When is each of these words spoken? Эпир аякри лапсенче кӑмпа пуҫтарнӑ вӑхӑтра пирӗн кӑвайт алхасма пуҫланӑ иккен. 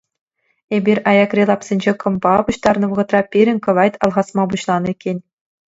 Эпир 0.75 0.97
аякри 1.11 1.43
лапсенче 1.49 1.93
кӑмпа 2.05 2.33
пуҫтарнӑ 2.49 2.85
вӑхӑтра 2.95 3.21
пирӗн 3.37 3.57
кӑвайт 3.69 3.93
алхасма 4.07 4.43
пуҫланӑ 4.51 4.87
иккен. 4.97 5.17